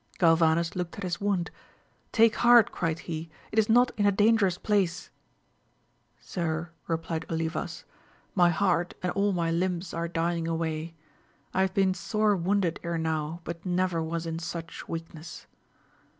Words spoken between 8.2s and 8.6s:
my